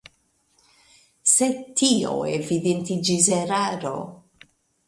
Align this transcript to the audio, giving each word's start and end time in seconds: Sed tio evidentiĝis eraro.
Sed 1.33 1.59
tio 1.81 2.15
evidentiĝis 2.39 3.31
eraro. 3.41 3.97